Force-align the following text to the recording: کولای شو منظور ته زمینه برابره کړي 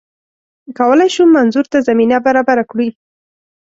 کولای 0.79 1.09
شو 1.15 1.23
منظور 1.37 1.65
ته 1.71 1.77
زمینه 1.87 2.17
برابره 2.25 2.63
کړي 2.71 2.87